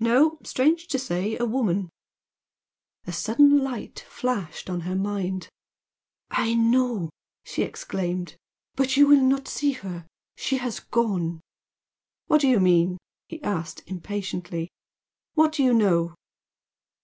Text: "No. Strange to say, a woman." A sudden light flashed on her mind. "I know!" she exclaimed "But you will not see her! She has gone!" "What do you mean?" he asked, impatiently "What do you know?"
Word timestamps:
"No. 0.00 0.40
Strange 0.42 0.88
to 0.88 0.98
say, 0.98 1.36
a 1.38 1.44
woman." 1.44 1.90
A 3.06 3.12
sudden 3.12 3.58
light 3.62 4.00
flashed 4.00 4.68
on 4.68 4.80
her 4.80 4.96
mind. 4.96 5.48
"I 6.28 6.54
know!" 6.54 7.10
she 7.44 7.62
exclaimed 7.62 8.34
"But 8.74 8.96
you 8.96 9.06
will 9.06 9.22
not 9.22 9.46
see 9.46 9.70
her! 9.74 10.08
She 10.34 10.56
has 10.56 10.80
gone!" 10.80 11.40
"What 12.26 12.40
do 12.40 12.48
you 12.48 12.58
mean?" 12.58 12.98
he 13.28 13.40
asked, 13.44 13.84
impatiently 13.86 14.70
"What 15.34 15.52
do 15.52 15.62
you 15.62 15.72
know?" 15.72 16.16